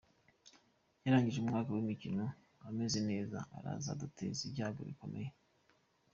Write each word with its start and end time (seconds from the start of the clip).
Yarangije 1.03 1.37
umwaka 1.39 1.69
w’imikino 1.71 2.25
ameze 2.67 2.99
neza, 3.09 3.37
araza 3.57 3.91
kuduteza 3.97 4.39
ibyago 4.47 4.81
bikomeye. 4.89 5.29